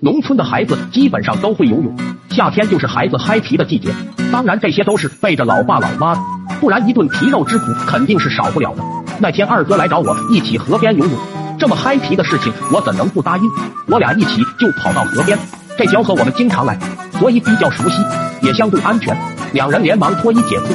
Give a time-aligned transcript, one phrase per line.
[0.00, 1.92] 农村的孩子基本上都会游泳，
[2.30, 3.92] 夏天就是孩子嗨皮的季节。
[4.30, 6.20] 当然，这些都是背着老爸老妈的，
[6.60, 8.82] 不然一顿皮肉之苦肯定是少不了的。
[9.18, 11.18] 那天二哥来找我一起河边游泳，
[11.58, 13.42] 这么嗨皮的事情我怎能不答应？
[13.88, 15.36] 我俩一起就跑到河边，
[15.76, 16.78] 这条河我们经常来，
[17.18, 18.00] 所以比较熟悉，
[18.40, 19.16] 也相对安全。
[19.52, 20.66] 两人连忙脱衣解裤，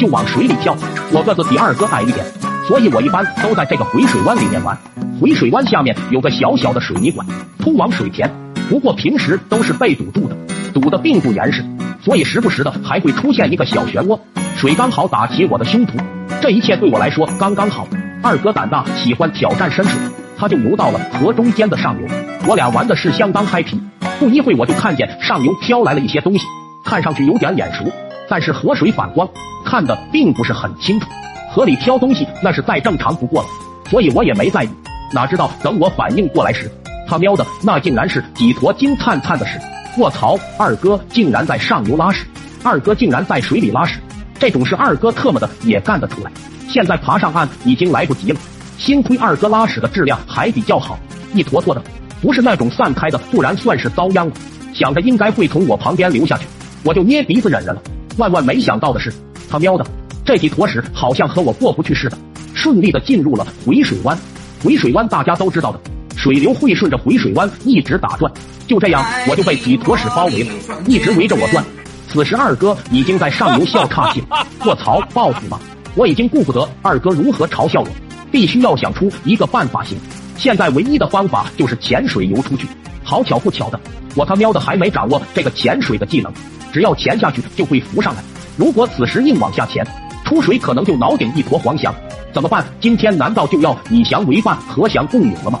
[0.00, 0.76] 就往水里跳。
[1.12, 2.26] 我个子比二哥矮一点，
[2.66, 4.76] 所以我一般都在这个回水湾里面玩。
[5.20, 7.24] 回水湾下面有个小小的水泥管，
[7.60, 8.28] 通往水田。
[8.72, 10.36] 不过平时都是被堵住的，
[10.72, 11.62] 堵得并不严实，
[12.02, 14.18] 所以时不时的还会出现一个小漩涡，
[14.56, 16.02] 水刚好打起我的胸脯。
[16.40, 17.86] 这一切对我来说刚刚好。
[18.22, 20.00] 二哥胆大，喜欢挑战深水，
[20.38, 22.08] 他就游到了河中间的上游。
[22.48, 23.78] 我俩玩的是相当嗨皮。
[24.18, 26.46] 不一会我就看见上游飘来了一些东西，
[26.82, 27.84] 看上去有点眼熟，
[28.26, 29.28] 但是河水反光，
[29.66, 31.06] 看的并不是很清楚。
[31.50, 33.48] 河里飘东西那是再正常不过了，
[33.90, 34.68] 所以我也没在意。
[35.12, 36.72] 哪知道等我反应过来时，
[37.12, 39.60] 他喵的，那竟然是几坨金灿灿的屎！
[39.98, 42.24] 卧槽，二哥竟然在上游拉屎，
[42.62, 44.00] 二哥竟然在水里拉屎，
[44.38, 46.32] 这种事二哥特么的也干得出来！
[46.70, 48.40] 现在爬上岸已经来不及了，
[48.78, 50.98] 幸亏二哥拉屎的质量还比较好，
[51.34, 51.82] 一坨坨的，
[52.22, 54.32] 不是那种散开的，不然算是遭殃了。
[54.72, 56.46] 想着应该会从我旁边流下去，
[56.82, 57.82] 我就捏鼻子忍着了。
[58.16, 59.12] 万万没想到的是，
[59.50, 59.84] 他喵的，
[60.24, 62.16] 这几坨屎好像和我过不去似的，
[62.54, 64.16] 顺利的进入了回水湾。
[64.64, 65.78] 回水湾大家都知道的。
[66.16, 68.32] 水流会顺着回水湾一直打转，
[68.66, 70.52] 就这样我就被几坨屎包围了，
[70.86, 71.64] 一直围着我转。
[72.08, 75.58] 此时二哥已经在上游笑岔气了，卧槽，报复吧！
[75.94, 77.88] 我已经顾不得二哥如何嘲笑我，
[78.30, 79.96] 必须要想出一个办法行。
[80.36, 82.66] 现在唯一的方法就是潜水游出去。
[83.02, 83.80] 好巧不巧的，
[84.14, 86.32] 我他喵的还没掌握这个潜水的技能，
[86.72, 88.22] 只要潜下去就会浮上来。
[88.56, 89.86] 如果此时硬往下潜，
[90.24, 91.94] 出水可能就脑顶一坨黄翔，
[92.32, 92.64] 怎么办？
[92.80, 95.58] 今天难道就要以翔为伴，和翔共泳了吗？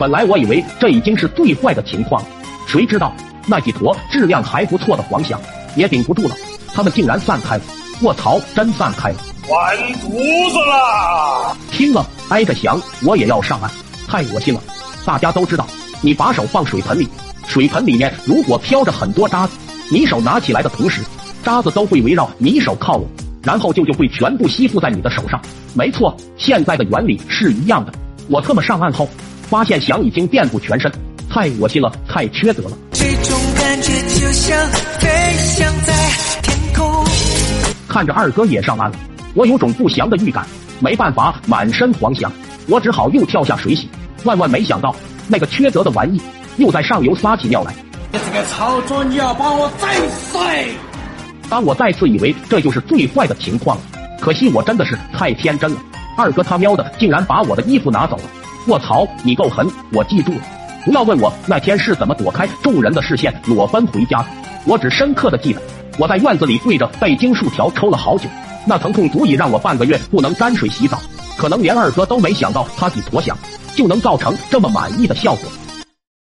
[0.00, 2.24] 本来我以为这已经是最坏的情况，
[2.66, 3.12] 谁知道
[3.46, 5.38] 那几坨质量还不错的黄翔
[5.76, 6.34] 也顶不住了，
[6.72, 7.62] 他们竟然散开了！
[8.00, 9.16] 卧槽，真散开了！
[9.50, 11.54] 完犊子了！
[11.70, 13.70] 听了挨着翔，我也要上岸，
[14.08, 14.60] 太恶心了！
[15.04, 15.66] 大家都知道，
[16.00, 17.06] 你把手放水盆里，
[17.46, 19.52] 水盆里面如果飘着很多渣子，
[19.92, 21.02] 你手拿起来的同时，
[21.44, 23.06] 渣子都会围绕你手靠拢，
[23.42, 25.38] 然后就就会全部吸附在你的手上。
[25.74, 27.92] 没错，现在的原理是一样的。
[28.30, 29.06] 我特么上岸后。
[29.50, 30.90] 发现翔已经遍布全身，
[31.28, 32.78] 太恶心了，太缺德了。
[32.92, 34.56] 这种感觉就像
[35.00, 35.92] 飞翔在
[36.40, 37.04] 天空。
[37.88, 38.96] 看着二哥也上岸了，
[39.34, 40.46] 我有种不祥的预感。
[40.78, 42.32] 没办法，满身黄翔，
[42.68, 43.88] 我只好又跳下水洗。
[44.22, 44.94] 万万没想到，
[45.26, 46.22] 那个缺德的玩意
[46.56, 47.74] 又在上游撒起尿来。
[48.12, 50.38] 这个操作，你要把我宰死！
[51.48, 53.82] 当我再次以为这就是最坏的情况了，
[54.20, 55.80] 可惜我真的是太天真了。
[56.16, 58.22] 二哥他喵的，竟然把我的衣服拿走了。
[58.66, 59.66] 卧槽，你够狠！
[59.92, 60.40] 我记住了，
[60.84, 64.26] 不要问我那天是怎么躲开众人的视线裸奔回家的。
[64.66, 65.60] 我只深刻的记得，
[65.98, 68.28] 我在院子里跪着被荆树条抽了好久，
[68.66, 71.00] 那疼痛足以让我半个月不能沾水洗澡。
[71.36, 73.36] 可能连二哥都没想到，他几坨响
[73.74, 75.50] 就能造成这么满意的效果。